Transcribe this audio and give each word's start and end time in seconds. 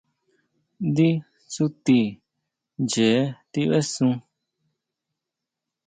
Ndí 0.87 1.09
tsuti 1.51 1.99
ʼnchee 2.75 3.19
tibesun. 3.51 4.11